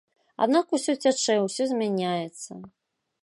Аднак 0.45 0.73
усё 0.77 0.95
цячэ, 1.03 1.35
усё 1.45 1.63
змяняецца. 1.73 2.51